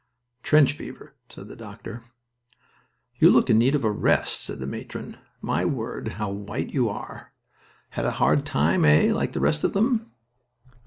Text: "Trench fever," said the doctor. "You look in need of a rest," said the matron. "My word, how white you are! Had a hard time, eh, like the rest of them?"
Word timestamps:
"Trench 0.41 0.73
fever," 0.73 1.13
said 1.29 1.47
the 1.47 1.55
doctor. 1.55 2.01
"You 3.19 3.29
look 3.29 3.51
in 3.51 3.59
need 3.59 3.75
of 3.75 3.83
a 3.83 3.91
rest," 3.91 4.41
said 4.41 4.57
the 4.57 4.65
matron. 4.65 5.15
"My 5.43 5.63
word, 5.63 6.07
how 6.13 6.31
white 6.31 6.73
you 6.73 6.89
are! 6.89 7.33
Had 7.91 8.05
a 8.07 8.11
hard 8.17 8.43
time, 8.43 8.83
eh, 8.83 9.13
like 9.13 9.33
the 9.33 9.39
rest 9.39 9.63
of 9.63 9.73
them?" 9.73 10.11